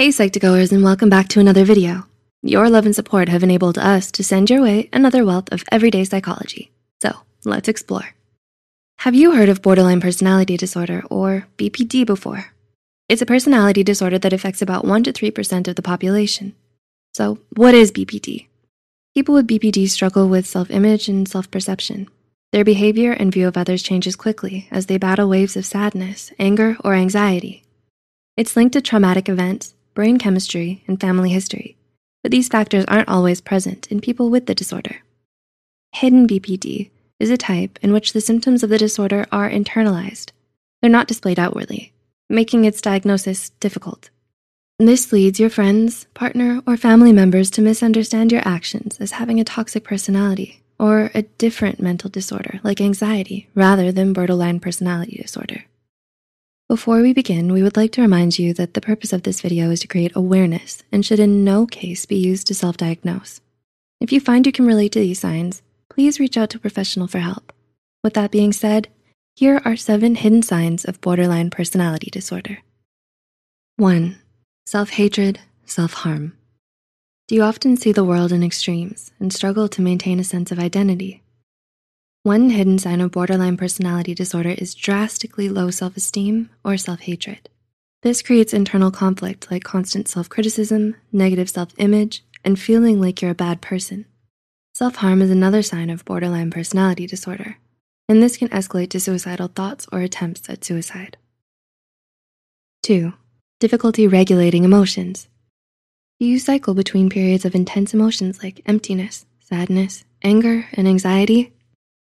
[0.00, 2.06] Hey Psych2Goers and welcome back to another video.
[2.42, 6.04] Your love and support have enabled us to send your way another wealth of everyday
[6.04, 6.72] psychology.
[7.02, 7.14] So
[7.44, 8.14] let's explore.
[9.00, 12.46] Have you heard of borderline personality disorder or BPD before?
[13.10, 16.54] It's a personality disorder that affects about one to 3% of the population.
[17.12, 18.46] So what is BPD?
[19.14, 22.08] People with BPD struggle with self-image and self-perception.
[22.52, 26.78] Their behavior and view of others changes quickly as they battle waves of sadness, anger,
[26.82, 27.64] or anxiety.
[28.38, 31.76] It's linked to traumatic events, brain chemistry, and family history,
[32.22, 35.02] but these factors aren't always present in people with the disorder.
[35.92, 40.30] Hidden BPD is a type in which the symptoms of the disorder are internalized.
[40.80, 41.92] They're not displayed outwardly,
[42.30, 44.08] making its diagnosis difficult.
[44.78, 49.44] This leads your friends, partner, or family members to misunderstand your actions as having a
[49.44, 55.66] toxic personality or a different mental disorder like anxiety rather than borderline personality disorder.
[56.70, 59.72] Before we begin, we would like to remind you that the purpose of this video
[59.72, 63.40] is to create awareness and should in no case be used to self-diagnose.
[64.00, 67.08] If you find you can relate to these signs, please reach out to a professional
[67.08, 67.52] for help.
[68.04, 68.86] With that being said,
[69.34, 72.58] here are seven hidden signs of borderline personality disorder.
[73.74, 74.20] One,
[74.64, 76.36] self-hatred, self-harm.
[77.26, 80.60] Do you often see the world in extremes and struggle to maintain a sense of
[80.60, 81.19] identity?
[82.22, 87.48] One hidden sign of borderline personality disorder is drastically low self-esteem or self-hatred.
[88.02, 93.62] This creates internal conflict like constant self-criticism, negative self-image, and feeling like you're a bad
[93.62, 94.04] person.
[94.74, 97.56] Self-harm is another sign of borderline personality disorder,
[98.06, 101.16] and this can escalate to suicidal thoughts or attempts at suicide.
[102.82, 103.14] Two,
[103.60, 105.26] difficulty regulating emotions.
[106.18, 111.54] You cycle between periods of intense emotions like emptiness, sadness, anger, and anxiety?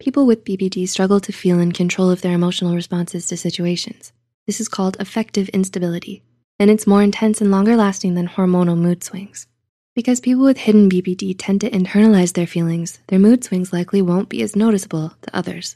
[0.00, 4.12] People with BPD struggle to feel in control of their emotional responses to situations.
[4.46, 6.22] This is called affective instability,
[6.60, 9.48] and it's more intense and longer lasting than hormonal mood swings.
[9.96, 14.28] Because people with hidden BPD tend to internalize their feelings, their mood swings likely won't
[14.28, 15.74] be as noticeable to others.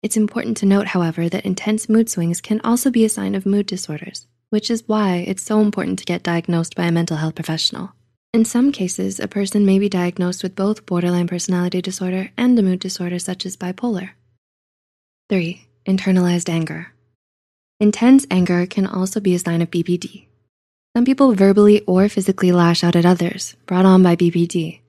[0.00, 3.44] It's important to note, however, that intense mood swings can also be a sign of
[3.44, 7.34] mood disorders, which is why it's so important to get diagnosed by a mental health
[7.34, 7.92] professional.
[8.36, 12.62] In some cases, a person may be diagnosed with both borderline personality disorder and a
[12.62, 14.10] mood disorder such as bipolar.
[15.30, 16.92] Three, internalized anger.
[17.80, 20.26] Intense anger can also be a sign of BPD.
[20.94, 24.80] Some people verbally or physically lash out at others, brought on by BPD.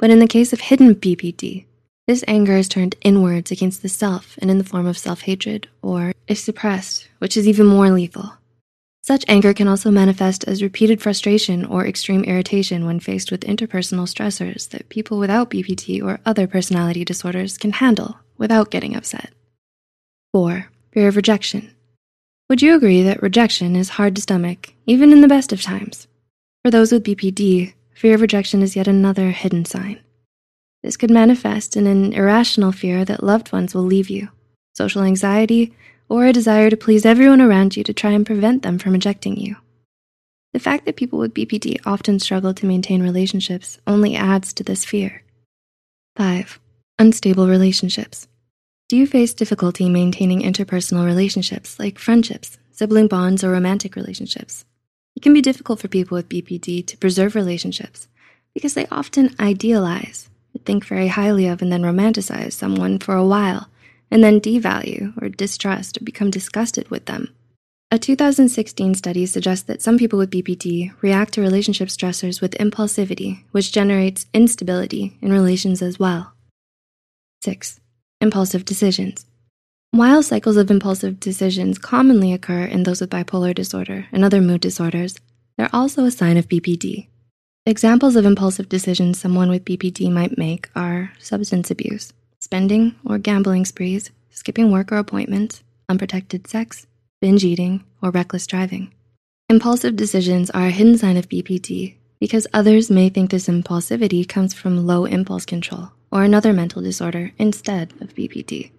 [0.00, 1.66] But in the case of hidden BPD,
[2.08, 6.14] this anger is turned inwards against the self and in the form of self-hatred or
[6.26, 8.37] if suppressed, which is even more lethal.
[9.08, 14.06] Such anger can also manifest as repeated frustration or extreme irritation when faced with interpersonal
[14.06, 19.30] stressors that people without BPD or other personality disorders can handle without getting upset.
[20.30, 21.74] Four, fear of rejection.
[22.50, 26.06] Would you agree that rejection is hard to stomach, even in the best of times?
[26.62, 30.00] For those with BPD, fear of rejection is yet another hidden sign.
[30.82, 34.28] This could manifest in an irrational fear that loved ones will leave you,
[34.74, 35.74] social anxiety,
[36.08, 39.36] or a desire to please everyone around you to try and prevent them from rejecting
[39.36, 39.56] you.
[40.52, 44.84] The fact that people with BPD often struggle to maintain relationships only adds to this
[44.84, 45.22] fear.
[46.16, 46.58] Five,
[46.98, 48.26] unstable relationships.
[48.88, 54.64] Do you face difficulty maintaining interpersonal relationships like friendships, sibling bonds, or romantic relationships?
[55.14, 58.08] It can be difficult for people with BPD to preserve relationships
[58.54, 60.30] because they often idealize,
[60.64, 63.68] think very highly of, and then romanticize someone for a while
[64.10, 67.34] and then devalue or distrust or become disgusted with them.
[67.90, 73.44] A 2016 study suggests that some people with BPD react to relationship stressors with impulsivity,
[73.52, 76.34] which generates instability in relations as well.
[77.42, 77.80] Six,
[78.20, 79.24] impulsive decisions.
[79.90, 84.60] While cycles of impulsive decisions commonly occur in those with bipolar disorder and other mood
[84.60, 85.16] disorders,
[85.56, 87.08] they're also a sign of BPD.
[87.64, 93.64] Examples of impulsive decisions someone with BPD might make are substance abuse, spending or gambling
[93.64, 96.86] sprees, skipping work or appointments, unprotected sex,
[97.20, 98.92] binge eating, or reckless driving.
[99.48, 104.52] Impulsive decisions are a hidden sign of BPD because others may think this impulsivity comes
[104.52, 108.70] from low impulse control or another mental disorder instead of BPD.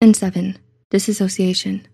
[0.00, 0.58] And seven,
[0.90, 1.86] disassociation.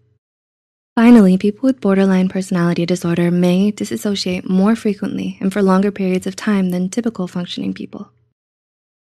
[0.94, 6.36] Finally, people with borderline personality disorder may disassociate more frequently and for longer periods of
[6.36, 8.10] time than typical functioning people.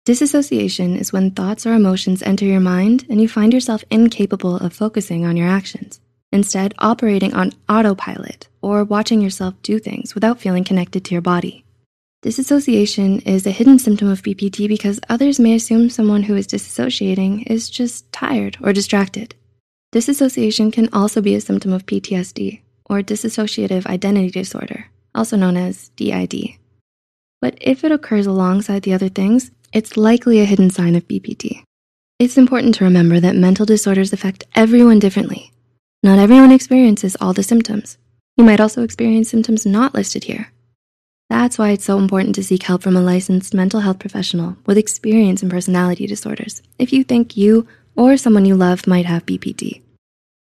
[0.04, 4.74] Disassociation is when thoughts or emotions enter your mind and you find yourself incapable of
[4.74, 5.98] focusing on your actions,
[6.30, 11.64] instead operating on autopilot or watching yourself do things without feeling connected to your body.
[12.20, 17.44] Disassociation is a hidden symptom of BPD because others may assume someone who is disassociating
[17.46, 19.34] is just tired or distracted.
[19.92, 22.60] Disassociation can also be a symptom of PTSD
[22.90, 26.56] or dissociative identity disorder, also known as DID.
[27.40, 31.64] But if it occurs alongside the other things, it's likely a hidden sign of BPD.
[32.20, 35.52] It's important to remember that mental disorders affect everyone differently.
[36.00, 37.98] Not everyone experiences all the symptoms.
[38.36, 40.52] You might also experience symptoms not listed here.
[41.28, 44.78] That's why it's so important to seek help from a licensed mental health professional with
[44.78, 47.66] experience in personality disorders if you think you
[47.96, 49.82] or someone you love might have BPD.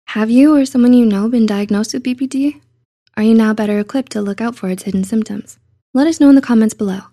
[0.08, 2.60] Have you or someone you know been diagnosed with BPD?
[3.16, 5.60] Are you now better equipped to look out for its hidden symptoms?
[5.94, 7.04] Let us know in the comments below.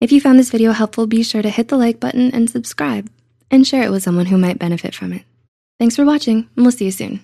[0.00, 3.10] If you found this video helpful, be sure to hit the like button and subscribe
[3.50, 5.24] and share it with someone who might benefit from it.
[5.78, 7.20] Thanks for watching and we'll see you soon.